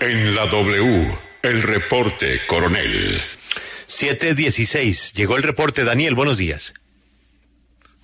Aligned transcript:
En 0.00 0.34
la 0.34 0.46
W, 0.46 1.18
el 1.42 1.62
reporte 1.62 2.40
coronel. 2.46 3.20
716. 3.86 5.12
Llegó 5.14 5.36
el 5.36 5.42
reporte. 5.42 5.84
Daniel, 5.84 6.14
buenos 6.14 6.36
días. 6.36 6.74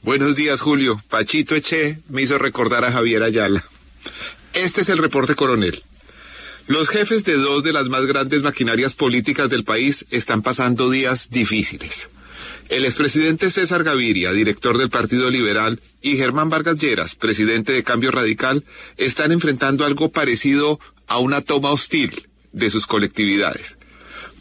Buenos 0.02 0.36
días, 0.36 0.60
Julio. 0.60 1.02
Pachito 1.08 1.54
Eche 1.54 1.98
me 2.08 2.22
hizo 2.22 2.38
recordar 2.38 2.84
a 2.84 2.92
Javier 2.92 3.22
Ayala. 3.22 3.64
Este 4.52 4.82
es 4.82 4.88
el 4.88 4.98
reporte 4.98 5.34
coronel. 5.34 5.82
Los 6.66 6.88
jefes 6.88 7.24
de 7.24 7.34
dos 7.34 7.64
de 7.64 7.72
las 7.72 7.88
más 7.88 8.06
grandes 8.06 8.42
maquinarias 8.42 8.94
políticas 8.94 9.50
del 9.50 9.64
país 9.64 10.06
están 10.10 10.42
pasando 10.42 10.90
días 10.90 11.30
difíciles. 11.30 12.08
El 12.68 12.84
expresidente 12.84 13.50
César 13.50 13.82
Gaviria, 13.82 14.30
director 14.32 14.76
del 14.76 14.90
Partido 14.90 15.30
Liberal, 15.30 15.80
y 16.02 16.16
Germán 16.16 16.50
Vargas 16.50 16.78
Lleras, 16.78 17.14
presidente 17.14 17.72
de 17.72 17.82
Cambio 17.82 18.10
Radical, 18.10 18.62
están 18.98 19.32
enfrentando 19.32 19.86
algo 19.86 20.10
parecido 20.10 20.78
a 21.08 21.18
una 21.18 21.40
toma 21.40 21.70
hostil 21.70 22.28
de 22.52 22.70
sus 22.70 22.86
colectividades. 22.86 23.76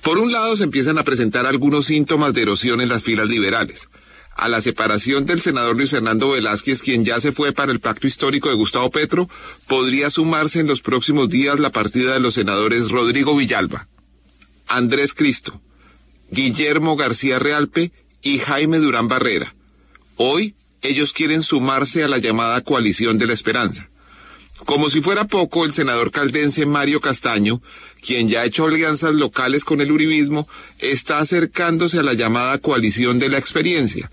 Por 0.02 0.20
un 0.20 0.32
lado 0.32 0.56
se 0.56 0.64
empiezan 0.64 0.98
a 0.98 1.04
presentar 1.04 1.46
algunos 1.46 1.88
síntomas 1.88 2.34
de 2.34 2.44
erosión 2.44 2.82
en 2.82 2.90
las 2.90 3.04
filas 3.04 3.28
liberales. 3.28 3.90
A 4.36 4.48
la 4.48 4.62
separación 4.62 5.26
del 5.26 5.42
senador 5.42 5.76
Luis 5.76 5.90
Fernando 5.90 6.30
Velázquez, 6.30 6.84
quien 6.84 7.04
ya 7.04 7.20
se 7.20 7.32
fue 7.32 7.54
para 7.54 7.72
el 7.72 7.80
pacto 7.80 8.06
histórico 8.06 8.50
de 8.50 8.56
Gustavo 8.56 8.92
Petro, 8.92 9.28
podría 9.68 10.12
sumarse 10.12 10.60
en 10.60 10.68
los 10.68 10.82
próximos 10.82 11.28
días 11.28 11.60
la 11.60 11.72
partida 11.72 12.14
de 12.14 12.20
los 12.20 12.36
senadores 12.36 12.90
Rodrigo 12.90 13.36
Villalba, 13.36 13.88
Andrés 14.68 15.16
Cristo, 15.16 15.60
Guillermo 16.30 16.96
García 16.96 17.40
Realpe 17.40 17.92
y 18.22 18.38
Jaime 18.38 18.78
Durán 18.78 19.08
Barrera. 19.08 19.56
Hoy 20.18 20.56
ellos 20.82 21.14
quieren 21.14 21.42
sumarse 21.42 22.04
a 22.04 22.08
la 22.08 22.20
llamada 22.20 22.62
coalición 22.62 23.18
de 23.18 23.28
la 23.28 23.34
esperanza. 23.34 23.90
Como 24.66 24.90
si 24.90 25.02
fuera 25.02 25.26
poco, 25.26 25.66
el 25.66 25.74
senador 25.74 26.12
caldense 26.12 26.66
Mario 26.66 27.00
Castaño, 27.00 27.62
quien 28.02 28.28
ya 28.28 28.42
ha 28.42 28.46
hecho 28.46 28.66
alianzas 28.66 29.14
locales 29.14 29.64
con 29.64 29.82
el 29.82 29.92
uribismo, 29.92 30.48
está 30.80 31.20
acercándose 31.20 32.00
a 32.00 32.04
la 32.04 32.14
llamada 32.14 32.58
coalición 32.58 33.20
de 33.20 33.30
la 33.30 33.38
experiencia. 33.38 34.10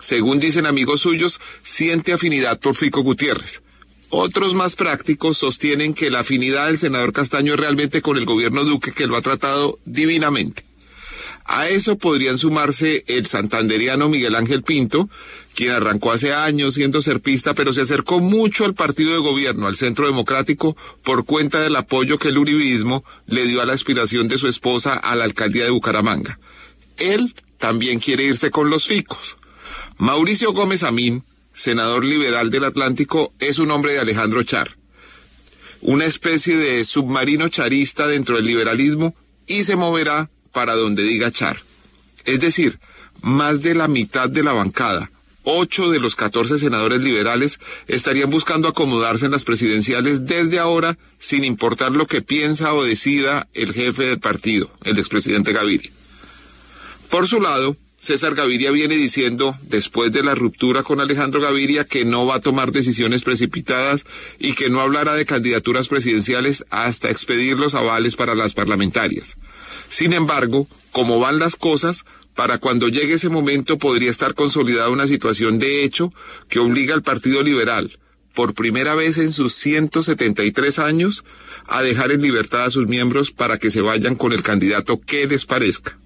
Según 0.00 0.38
dicen 0.38 0.66
amigos 0.66 1.00
suyos, 1.00 1.40
siente 1.62 2.12
afinidad 2.12 2.60
por 2.60 2.76
Fico 2.76 3.00
Gutiérrez. 3.02 3.62
Otros 4.08 4.54
más 4.54 4.76
prácticos 4.76 5.38
sostienen 5.38 5.92
que 5.92 6.10
la 6.10 6.20
afinidad 6.20 6.66
del 6.66 6.78
senador 6.78 7.12
Castaño 7.12 7.54
es 7.54 7.60
realmente 7.60 8.02
con 8.02 8.16
el 8.16 8.24
gobierno 8.24 8.64
Duque 8.64 8.92
que 8.92 9.06
lo 9.06 9.16
ha 9.16 9.22
tratado 9.22 9.80
divinamente. 9.84 10.64
A 11.48 11.68
eso 11.68 11.96
podrían 11.96 12.38
sumarse 12.38 13.04
el 13.06 13.26
santanderiano 13.26 14.08
Miguel 14.08 14.34
Ángel 14.34 14.64
Pinto, 14.64 15.08
quien 15.54 15.70
arrancó 15.70 16.10
hace 16.10 16.34
años 16.34 16.74
siendo 16.74 17.02
serpista, 17.02 17.54
pero 17.54 17.72
se 17.72 17.82
acercó 17.82 18.18
mucho 18.18 18.64
al 18.64 18.74
partido 18.74 19.12
de 19.12 19.18
gobierno, 19.18 19.68
al 19.68 19.76
Centro 19.76 20.06
Democrático, 20.06 20.76
por 21.04 21.24
cuenta 21.24 21.60
del 21.60 21.76
apoyo 21.76 22.18
que 22.18 22.28
el 22.28 22.38
uribismo 22.38 23.04
le 23.26 23.46
dio 23.46 23.62
a 23.62 23.66
la 23.66 23.74
aspiración 23.74 24.26
de 24.26 24.38
su 24.38 24.48
esposa 24.48 24.94
a 24.94 25.14
la 25.14 25.24
alcaldía 25.24 25.64
de 25.64 25.70
Bucaramanga. 25.70 26.40
Él 26.96 27.34
también 27.58 28.00
quiere 28.00 28.24
irse 28.24 28.50
con 28.50 28.68
los 28.68 28.86
ficos. 28.86 29.36
Mauricio 29.98 30.52
Gómez 30.52 30.82
Amín, 30.82 31.22
senador 31.52 32.04
liberal 32.04 32.50
del 32.50 32.64
Atlántico, 32.64 33.32
es 33.38 33.60
un 33.60 33.70
hombre 33.70 33.92
de 33.92 34.00
Alejandro 34.00 34.42
Char, 34.42 34.76
una 35.80 36.06
especie 36.06 36.56
de 36.56 36.84
submarino 36.84 37.48
charista 37.48 38.08
dentro 38.08 38.36
del 38.36 38.46
liberalismo 38.46 39.14
y 39.46 39.62
se 39.62 39.76
moverá 39.76 40.28
para 40.56 40.74
donde 40.74 41.02
diga 41.02 41.30
Char. 41.30 41.58
Es 42.24 42.40
decir, 42.40 42.78
más 43.22 43.60
de 43.60 43.74
la 43.74 43.88
mitad 43.88 44.30
de 44.30 44.42
la 44.42 44.54
bancada, 44.54 45.10
ocho 45.42 45.90
de 45.90 46.00
los 46.00 46.16
catorce 46.16 46.56
senadores 46.56 47.02
liberales, 47.02 47.60
estarían 47.88 48.30
buscando 48.30 48.66
acomodarse 48.66 49.26
en 49.26 49.32
las 49.32 49.44
presidenciales 49.44 50.24
desde 50.24 50.58
ahora, 50.58 50.96
sin 51.18 51.44
importar 51.44 51.92
lo 51.92 52.06
que 52.06 52.22
piensa 52.22 52.72
o 52.72 52.84
decida 52.84 53.48
el 53.52 53.74
jefe 53.74 54.04
del 54.04 54.18
partido, 54.18 54.70
el 54.82 54.98
expresidente 54.98 55.52
Gaviria. 55.52 55.90
Por 57.10 57.28
su 57.28 57.38
lado, 57.38 57.76
César 58.06 58.36
Gaviria 58.36 58.70
viene 58.70 58.94
diciendo, 58.94 59.56
después 59.62 60.12
de 60.12 60.22
la 60.22 60.36
ruptura 60.36 60.84
con 60.84 61.00
Alejandro 61.00 61.40
Gaviria, 61.40 61.84
que 61.84 62.04
no 62.04 62.24
va 62.24 62.36
a 62.36 62.40
tomar 62.40 62.70
decisiones 62.70 63.24
precipitadas 63.24 64.06
y 64.38 64.52
que 64.54 64.70
no 64.70 64.80
hablará 64.80 65.14
de 65.14 65.26
candidaturas 65.26 65.88
presidenciales 65.88 66.64
hasta 66.70 67.10
expedir 67.10 67.56
los 67.56 67.74
avales 67.74 68.14
para 68.14 68.36
las 68.36 68.54
parlamentarias. 68.54 69.36
Sin 69.88 70.12
embargo, 70.12 70.68
como 70.92 71.18
van 71.18 71.40
las 71.40 71.56
cosas, 71.56 72.04
para 72.36 72.58
cuando 72.58 72.86
llegue 72.86 73.14
ese 73.14 73.28
momento 73.28 73.76
podría 73.76 74.10
estar 74.10 74.34
consolidada 74.34 74.88
una 74.88 75.08
situación 75.08 75.58
de 75.58 75.82
hecho 75.82 76.12
que 76.48 76.60
obliga 76.60 76.94
al 76.94 77.02
Partido 77.02 77.42
Liberal, 77.42 77.98
por 78.34 78.54
primera 78.54 78.94
vez 78.94 79.18
en 79.18 79.32
sus 79.32 79.52
173 79.54 80.78
años, 80.78 81.24
a 81.66 81.82
dejar 81.82 82.12
en 82.12 82.22
libertad 82.22 82.66
a 82.66 82.70
sus 82.70 82.86
miembros 82.86 83.32
para 83.32 83.58
que 83.58 83.72
se 83.72 83.80
vayan 83.80 84.14
con 84.14 84.32
el 84.32 84.44
candidato 84.44 84.96
que 84.96 85.26
les 85.26 85.44
parezca. 85.44 85.98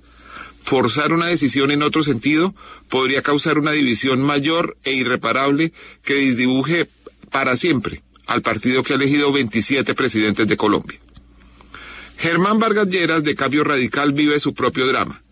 Forzar 0.63 1.13
una 1.13 1.27
decisión 1.27 1.71
en 1.71 1.83
otro 1.83 2.03
sentido 2.03 2.55
podría 2.89 3.23
causar 3.23 3.59
una 3.59 3.73
división 3.73 4.21
mayor 4.21 4.77
e 4.85 4.93
irreparable 4.93 5.73
que 6.05 6.15
disdibuje 6.15 6.89
para 7.31 7.57
siempre 7.57 8.03
al 8.27 8.43
partido 8.43 8.83
que 8.83 8.93
ha 8.93 8.97
elegido 8.97 9.33
27 9.33 9.95
presidentes 9.95 10.47
de 10.47 10.57
Colombia. 10.57 11.01
Germán 12.17 12.59
Vargas 12.59 12.89
Lleras, 12.89 13.25
de 13.25 13.35
Cambio 13.35 13.65
Radical, 13.65 14.13
vive 14.13 14.39
su 14.39 14.55
propio 14.55 14.87
drama. 14.87 15.23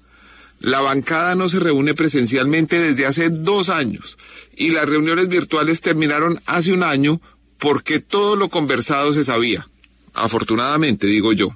La 0.58 0.80
bancada 0.80 1.34
no 1.34 1.48
se 1.48 1.60
reúne 1.60 1.94
presencialmente 1.94 2.80
desde 2.80 3.06
hace 3.06 3.30
dos 3.30 3.68
años 3.68 4.18
y 4.56 4.70
las 4.70 4.88
reuniones 4.88 5.28
virtuales 5.28 5.80
terminaron 5.80 6.40
hace 6.46 6.72
un 6.72 6.82
año 6.82 7.20
porque 7.58 8.00
todo 8.00 8.34
lo 8.34 8.48
conversado 8.48 9.12
se 9.12 9.22
sabía. 9.22 9.68
Afortunadamente, 10.14 11.06
digo 11.06 11.32
yo. 11.32 11.54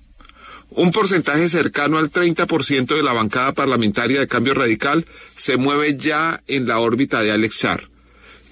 Un 0.74 0.90
porcentaje 0.90 1.50
cercano 1.50 1.98
al 1.98 2.10
30% 2.10 2.96
de 2.96 3.02
la 3.02 3.12
bancada 3.12 3.52
parlamentaria 3.52 4.20
de 4.20 4.26
Cambio 4.26 4.54
Radical 4.54 5.04
se 5.36 5.58
mueve 5.58 5.96
ya 5.98 6.42
en 6.46 6.66
la 6.66 6.78
órbita 6.78 7.20
de 7.20 7.30
Alex 7.30 7.58
Char. 7.58 7.90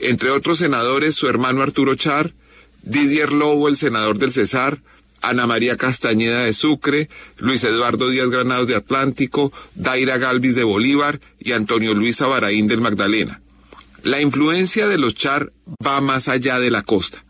Entre 0.00 0.30
otros 0.30 0.58
senadores, 0.58 1.14
su 1.14 1.28
hermano 1.28 1.62
Arturo 1.62 1.94
Char, 1.94 2.34
Didier 2.82 3.32
Lobo, 3.32 3.68
el 3.68 3.78
senador 3.78 4.18
del 4.18 4.32
Cesar, 4.32 4.82
Ana 5.22 5.46
María 5.46 5.78
Castañeda 5.78 6.44
de 6.44 6.52
Sucre, 6.52 7.08
Luis 7.38 7.64
Eduardo 7.64 8.10
Díaz 8.10 8.28
Granados 8.28 8.66
de 8.66 8.76
Atlántico, 8.76 9.50
Daira 9.74 10.18
Galvis 10.18 10.54
de 10.54 10.64
Bolívar 10.64 11.20
y 11.38 11.52
Antonio 11.52 11.94
Luis 11.94 12.20
Abaraín 12.20 12.66
del 12.66 12.82
Magdalena. 12.82 13.40
La 14.02 14.20
influencia 14.20 14.88
de 14.88 14.98
los 14.98 15.14
Char 15.14 15.52
va 15.84 16.02
más 16.02 16.28
allá 16.28 16.58
de 16.58 16.70
la 16.70 16.82
costa. 16.82 17.24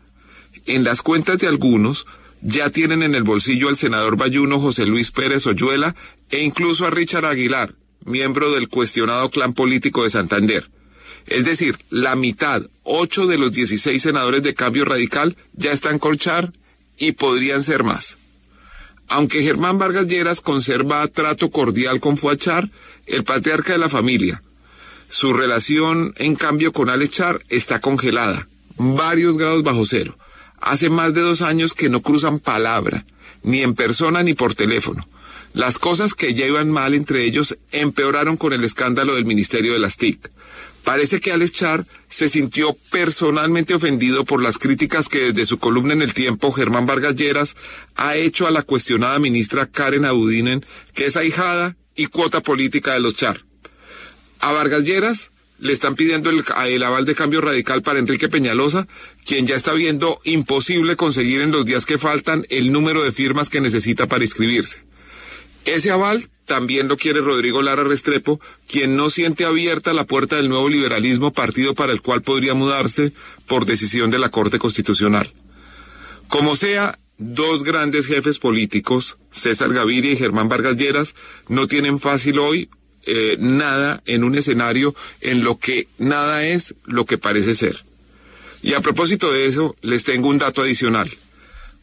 En 0.65 0.83
las 0.83 1.01
cuentas 1.01 1.39
de 1.39 1.47
algunos, 1.47 2.05
ya 2.41 2.69
tienen 2.69 3.03
en 3.03 3.15
el 3.15 3.23
bolsillo 3.23 3.69
al 3.69 3.77
senador 3.77 4.17
bayuno 4.17 4.59
José 4.59 4.85
Luis 4.85 5.11
Pérez 5.11 5.45
Oyuela 5.47 5.95
e 6.29 6.41
incluso 6.43 6.85
a 6.85 6.89
Richard 6.89 7.25
Aguilar, 7.25 7.73
miembro 8.05 8.51
del 8.51 8.67
cuestionado 8.67 9.29
clan 9.29 9.53
político 9.53 10.03
de 10.03 10.09
Santander. 10.09 10.69
Es 11.27 11.45
decir, 11.45 11.77
la 11.89 12.15
mitad, 12.15 12.63
ocho 12.83 13.27
de 13.27 13.37
los 13.37 13.51
16 13.51 14.01
senadores 14.01 14.41
de 14.43 14.55
cambio 14.55 14.85
radical, 14.85 15.37
ya 15.53 15.71
están 15.71 15.99
con 15.99 16.17
Char 16.17 16.51
y 16.97 17.13
podrían 17.13 17.61
ser 17.61 17.83
más. 17.83 18.17
Aunque 19.07 19.43
Germán 19.43 19.77
Vargas 19.77 20.07
Lleras 20.07 20.41
conserva 20.41 21.07
trato 21.07 21.51
cordial 21.51 21.99
con 21.99 22.17
Fuachar, 22.17 22.69
el 23.05 23.23
patriarca 23.23 23.73
de 23.73 23.79
la 23.79 23.89
familia, 23.89 24.41
su 25.09 25.33
relación, 25.33 26.13
en 26.15 26.35
cambio, 26.35 26.71
con 26.71 26.89
Alechar 26.89 27.41
está 27.49 27.81
congelada, 27.81 28.47
varios 28.77 29.37
grados 29.37 29.63
bajo 29.63 29.85
cero. 29.85 30.17
Hace 30.61 30.89
más 30.89 31.13
de 31.13 31.21
dos 31.21 31.41
años 31.41 31.73
que 31.73 31.89
no 31.89 32.01
cruzan 32.01 32.39
palabra, 32.39 33.05
ni 33.43 33.61
en 33.61 33.73
persona 33.73 34.23
ni 34.23 34.33
por 34.33 34.55
teléfono. 34.55 35.07
Las 35.53 35.79
cosas 35.79 36.13
que 36.13 36.33
ya 36.33 36.45
iban 36.45 36.71
mal 36.71 36.93
entre 36.93 37.23
ellos 37.23 37.57
empeoraron 37.71 38.37
con 38.37 38.53
el 38.53 38.63
escándalo 38.63 39.15
del 39.15 39.25
Ministerio 39.25 39.73
de 39.73 39.79
las 39.79 39.97
TIC. 39.97 40.29
Parece 40.83 41.19
que 41.19 41.31
Alex 41.31 41.51
Char 41.51 41.85
se 42.09 42.29
sintió 42.29 42.75
personalmente 42.89 43.73
ofendido 43.73 44.25
por 44.25 44.41
las 44.41 44.57
críticas 44.57 45.09
que 45.09 45.31
desde 45.31 45.45
su 45.45 45.59
columna 45.59 45.93
en 45.93 46.01
el 46.01 46.13
tiempo 46.13 46.51
Germán 46.51 46.85
Vargas 46.85 47.15
Lleras 47.15 47.55
ha 47.95 48.15
hecho 48.15 48.47
a 48.47 48.51
la 48.51 48.63
cuestionada 48.63 49.19
ministra 49.19 49.67
Karen 49.67 50.05
Abudinen, 50.05 50.65
que 50.93 51.05
es 51.05 51.17
ahijada 51.17 51.75
y 51.95 52.07
cuota 52.07 52.41
política 52.41 52.93
de 52.93 52.99
los 52.99 53.15
Char. 53.15 53.41
A 54.39 54.51
Vargas 54.53 54.83
Lleras 54.83 55.29
le 55.61 55.73
están 55.73 55.95
pidiendo 55.95 56.31
el, 56.31 56.83
aval 56.83 57.05
de 57.05 57.15
cambio 57.15 57.39
radical 57.39 57.83
para 57.83 57.99
Enrique 57.99 58.27
Peñalosa, 58.27 58.87
quien 59.25 59.45
ya 59.45 59.55
está 59.55 59.73
viendo 59.73 60.19
imposible 60.23 60.95
conseguir 60.95 61.41
en 61.41 61.51
los 61.51 61.65
días 61.65 61.85
que 61.85 61.99
faltan 61.99 62.45
el 62.49 62.71
número 62.71 63.03
de 63.03 63.11
firmas 63.11 63.49
que 63.49 63.61
necesita 63.61 64.07
para 64.07 64.23
inscribirse. 64.23 64.83
Ese 65.65 65.91
aval 65.91 66.27
también 66.45 66.87
lo 66.87 66.97
quiere 66.97 67.21
Rodrigo 67.21 67.61
Lara 67.61 67.83
Restrepo, 67.83 68.41
quien 68.67 68.95
no 68.97 69.11
siente 69.11 69.45
abierta 69.45 69.93
la 69.93 70.05
puerta 70.05 70.35
del 70.35 70.49
nuevo 70.49 70.67
liberalismo, 70.67 71.31
partido 71.31 71.75
para 71.75 71.93
el 71.93 72.01
cual 72.01 72.23
podría 72.23 72.55
mudarse 72.55 73.13
por 73.45 73.67
decisión 73.67 74.09
de 74.09 74.17
la 74.17 74.29
Corte 74.29 74.57
Constitucional. 74.57 75.31
Como 76.27 76.55
sea, 76.55 76.97
dos 77.19 77.63
grandes 77.63 78.07
jefes 78.07 78.39
políticos, 78.39 79.17
César 79.31 79.71
Gaviria 79.71 80.13
y 80.13 80.17
Germán 80.17 80.49
Vargas 80.49 80.75
Lleras, 80.75 81.13
no 81.47 81.67
tienen 81.67 81.99
fácil 81.99 82.39
hoy 82.39 82.67
eh, 83.05 83.37
nada 83.39 84.01
en 84.05 84.23
un 84.23 84.35
escenario 84.35 84.95
en 85.21 85.43
lo 85.43 85.57
que 85.57 85.87
nada 85.97 86.45
es 86.45 86.75
lo 86.85 87.05
que 87.05 87.17
parece 87.17 87.55
ser. 87.55 87.83
Y 88.61 88.73
a 88.73 88.81
propósito 88.81 89.31
de 89.31 89.47
eso, 89.47 89.75
les 89.81 90.03
tengo 90.03 90.29
un 90.29 90.37
dato 90.37 90.61
adicional. 90.61 91.09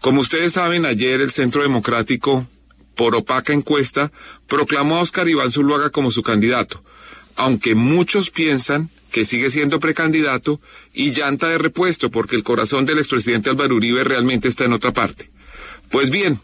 Como 0.00 0.20
ustedes 0.20 0.52
saben, 0.52 0.86
ayer 0.86 1.20
el 1.20 1.32
Centro 1.32 1.62
Democrático, 1.62 2.46
por 2.94 3.16
opaca 3.16 3.52
encuesta, 3.52 4.12
proclamó 4.46 4.96
a 4.96 5.00
Oscar 5.00 5.28
Iván 5.28 5.50
Zuluaga 5.50 5.90
como 5.90 6.10
su 6.12 6.22
candidato, 6.22 6.84
aunque 7.34 7.74
muchos 7.74 8.30
piensan 8.30 8.90
que 9.10 9.24
sigue 9.24 9.50
siendo 9.50 9.80
precandidato 9.80 10.60
y 10.92 11.12
llanta 11.12 11.48
de 11.48 11.58
repuesto 11.58 12.10
porque 12.10 12.36
el 12.36 12.44
corazón 12.44 12.86
del 12.86 12.98
expresidente 12.98 13.50
Álvaro 13.50 13.74
Uribe 13.74 14.04
realmente 14.04 14.48
está 14.48 14.64
en 14.64 14.74
otra 14.74 14.92
parte. 14.92 15.30
Pues 15.90 16.10
bien, 16.10 16.40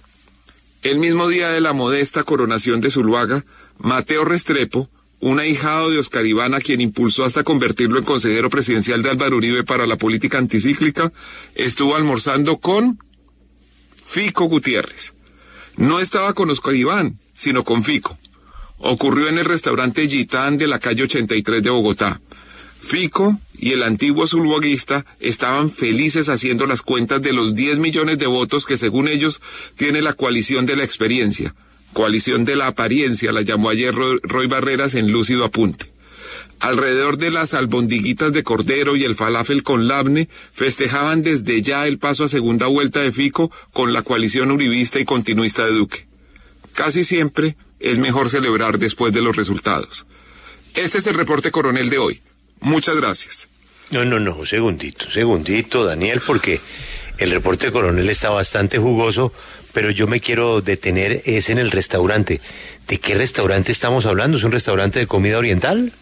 el 0.83 0.99
mismo 0.99 1.29
día 1.29 1.51
de 1.51 1.61
la 1.61 1.73
modesta 1.73 2.25
coronación 2.25 2.81
de 2.81 2.91
Zuluaga, 2.91 3.45
Mateo 3.79 4.25
Restrepo, 4.25 4.89
un 5.21 5.41
ahijado 5.41 5.91
de 5.91 5.99
Oscar 5.99 6.27
Iván 6.27 6.55
a 6.55 6.61
quien 6.61 6.81
impulsó 6.81 7.25
hasta 7.25 7.45
convertirlo 7.45 7.99
en 7.99 8.05
consejero 8.05 8.51
presidencial 8.51 9.03
de 9.03 9.11
Álvaro 9.11 9.37
Uribe 9.37 9.65
para 9.65 9.87
la 9.87 9.97
política 9.97 10.39
anticíclica, 10.39 11.13
estuvo 11.55 11.97
almorzando 11.97 12.59
con 12.59 12.99
Fico 14.03 14.45
Gutiérrez. 14.45 15.15
No 15.77 15.99
estaba 15.99 16.35
con 16.35 16.51
Oscar 16.51 16.75
Iván, 16.75 17.19
sino 17.35 17.65
con 17.65 17.83
Fico. 17.83 18.19
Ocurrió 18.79 19.29
en 19.29 19.39
el 19.39 19.45
restaurante 19.45 20.09
Gitán 20.09 20.59
de 20.59 20.67
la 20.67 20.79
calle 20.79 21.05
83 21.05 21.63
de 21.63 21.71
Bogotá. 21.71 22.21
Fico 22.79 23.41
y 23.55 23.73
el 23.73 23.83
antiguo 23.83 24.27
zuluaguista 24.27 25.07
estaban 25.21 25.71
felices 25.71 26.29
haciendo 26.29 26.67
las 26.67 26.83
cuentas 26.83 27.23
de 27.23 27.33
los 27.33 27.55
10 27.55 27.79
millones 27.79 28.19
de 28.19 28.27
votos 28.27 28.67
que 28.67 28.77
según 28.77 29.09
ellos 29.09 29.41
tiene 29.77 30.03
la 30.03 30.13
coalición 30.13 30.67
de 30.67 30.77
la 30.77 30.85
experiencia. 30.85 31.55
Coalición 31.95 32.45
de 32.45 32.57
la 32.57 32.67
apariencia, 32.67 33.33
la 33.33 33.41
llamó 33.41 33.71
ayer 33.71 33.95
Roy 33.95 34.47
Barreras 34.47 34.95
en 34.95 35.13
lúcido 35.13 35.45
apunte. 35.45 35.87
Alrededor 36.61 37.19
de 37.19 37.31
las 37.31 37.55
albondiguitas 37.55 38.33
de 38.33 38.43
cordero 38.43 38.97
y 38.97 39.05
el 39.05 39.15
falafel 39.15 39.63
con 39.63 39.87
labne, 39.87 40.29
festejaban 40.53 41.23
desde 41.23 41.63
ya 41.63 41.87
el 41.87 41.99
paso 41.99 42.25
a 42.25 42.29
segunda 42.29 42.67
vuelta 42.67 43.01
de 43.01 43.13
Fico 43.13 43.51
con 43.73 43.93
la 43.93 44.03
coalición 44.03 44.51
uribista 44.51 44.99
y 44.99 45.05
continuista 45.05 45.65
de 45.65 45.73
Duque. 45.73 46.07
Casi 46.75 47.05
siempre 47.05 47.57
es 47.81 47.99
mejor 47.99 48.29
celebrar 48.29 48.79
después 48.79 49.13
de 49.13 49.23
los 49.23 49.37
resultados. 49.37 50.05
Este 50.75 50.99
es 50.99 51.07
el 51.07 51.15
reporte 51.15 51.51
coronel 51.51 51.91
de 51.91 51.99
hoy. 51.99 52.23
Muchas 52.61 52.97
gracias. 52.97 53.47
No, 53.91 54.05
no, 54.05 54.19
no, 54.19 54.45
segundito, 54.45 55.09
segundito, 55.11 55.85
Daniel, 55.85 56.21
porque 56.27 56.61
el 57.19 57.31
reporte 57.31 57.71
coronel 57.71 58.09
está 58.11 58.31
bastante 58.31 58.79
jugoso, 58.79 59.33
pero 59.73 59.91
yo 59.91 60.07
me 60.07 60.21
quiero 60.21 60.61
detener 60.61 61.23
es 61.25 61.51
en 61.51 61.59
el 61.59 61.71
restaurante. 61.71 62.41
¿De 62.89 62.99
qué 62.99 63.15
restaurante 63.15 63.73
estamos 63.73 64.07
hablando? 64.07 64.39
¿Es 64.39 64.45
un 64.45 64.53
restaurante 64.53 64.99
de 64.99 65.07
comida 65.07 65.39
oriental? 65.39 65.93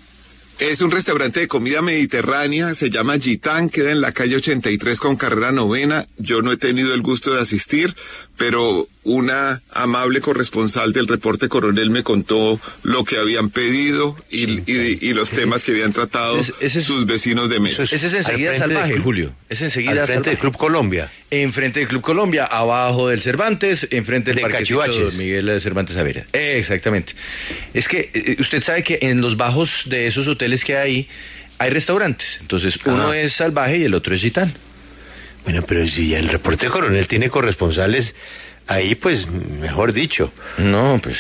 Es 0.59 0.81
un 0.81 0.91
restaurante 0.93 1.41
de 1.41 1.49
comida 1.49 1.83
mediterránea, 1.83 2.75
se 2.75 2.89
llama 2.89 3.19
Gitán, 3.19 3.69
queda 3.69 3.91
en 3.91 4.01
la 4.01 4.13
calle 4.13 4.37
83 4.37 5.01
con 5.01 5.17
carrera 5.17 5.51
novena. 5.51 6.07
Yo 6.19 6.41
no 6.41 6.53
he 6.53 6.57
tenido 6.57 6.95
el 6.95 7.03
gusto 7.03 7.35
de 7.35 7.41
asistir, 7.41 7.97
pero 8.43 8.89
una 9.05 9.63
amable 9.71 10.21
corresponsal 10.21 10.93
del 10.93 11.07
reporte 11.07 11.49
coronel 11.49 11.91
me 11.91 12.03
contó 12.03 12.61
lo 12.83 13.05
que 13.05 13.17
habían 13.19 13.51
pedido 13.51 14.17
y, 14.29 15.13
los 15.13 15.31
temas 15.31 15.63
que 15.63 15.71
habían 15.71 15.93
tratado 15.93 16.43
sus 16.43 17.07
vecinos 17.07 17.49
de 17.49 17.61
mesa. 17.61 17.85
Ese 17.85 17.95
es 17.95 18.13
enseguida 18.13 18.57
salvaje, 18.57 18.99
Julio. 18.99 19.33
Es 19.49 19.63
enseguida 19.63 19.93
al 19.93 20.09
frente 20.09 20.31
del 20.31 20.41
Club 20.41 20.57
Colombia. 20.57 21.09
Enfrente 21.31 21.79
del 21.79 21.89
Club 21.89 22.03
Colombia, 22.03 22.47
abajo 22.47 23.11
del 23.11 23.21
Cervantes, 23.21 23.87
enfrente 23.93 24.33
del 24.33 24.43
de 24.43 25.11
Miguel 25.17 25.47
de 25.47 25.61
Cervantes 25.61 25.97
Avera. 25.97 26.27
exactamente. 26.33 27.15
Es 27.73 27.87
que 27.87 28.11
eh, 28.13 28.37
usted 28.41 28.61
sabe 28.65 28.83
que 28.83 28.99
en 29.03 29.21
los 29.21 29.37
bajos 29.37 29.85
de 29.87 30.09
esos 30.09 30.27
hoteles 30.27 30.65
que 30.65 30.77
hay, 30.77 31.09
hay 31.59 31.71
restaurantes. 31.71 32.39
Entonces, 32.41 32.77
uno 32.87 33.15
es 33.15 33.35
salvaje 33.35 33.79
y 33.79 33.85
el 33.85 33.95
otro 33.95 34.17
es 34.17 34.21
gitán. 34.21 34.53
Bueno, 35.45 35.63
pero 35.67 35.87
si 35.89 36.15
el 36.15 36.29
reporte 36.29 36.69
coronel 36.69 37.07
tiene 37.07 37.29
corresponsales 37.29 38.15
ahí, 38.67 38.95
pues, 38.95 39.29
mejor 39.29 39.93
dicho. 39.93 40.33
No, 40.59 41.01
pues... 41.03 41.19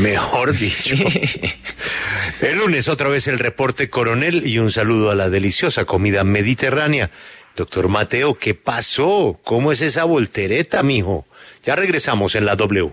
Mejor 0.00 0.56
dicho. 0.56 0.94
el 2.42 2.58
lunes 2.58 2.88
otra 2.88 3.08
vez 3.08 3.26
el 3.26 3.38
reporte 3.38 3.88
coronel 3.88 4.46
y 4.46 4.58
un 4.58 4.70
saludo 4.70 5.10
a 5.10 5.14
la 5.14 5.30
deliciosa 5.30 5.84
comida 5.84 6.22
mediterránea. 6.24 7.10
Doctor 7.56 7.88
Mateo, 7.88 8.34
¿qué 8.34 8.54
pasó? 8.54 9.40
¿Cómo 9.42 9.72
es 9.72 9.80
esa 9.80 10.04
voltereta, 10.04 10.82
mijo? 10.82 11.26
Ya 11.64 11.74
regresamos 11.76 12.34
en 12.34 12.44
la 12.44 12.56
W. 12.56 12.92